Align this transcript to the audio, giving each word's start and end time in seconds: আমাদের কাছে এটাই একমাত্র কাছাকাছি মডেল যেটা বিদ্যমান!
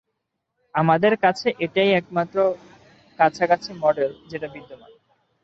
আমাদের 0.75 1.13
কাছে 1.23 1.47
এটাই 1.65 1.89
একমাত্র 1.93 2.37
কাছাকাছি 3.19 3.71
মডেল 3.83 4.11
যেটা 4.31 4.47
বিদ্যমান! 4.53 4.91